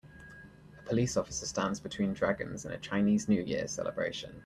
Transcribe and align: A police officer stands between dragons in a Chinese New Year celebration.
A 0.79 0.81
police 0.81 1.15
officer 1.15 1.45
stands 1.45 1.79
between 1.79 2.13
dragons 2.15 2.65
in 2.65 2.71
a 2.71 2.79
Chinese 2.79 3.27
New 3.29 3.43
Year 3.43 3.67
celebration. 3.67 4.39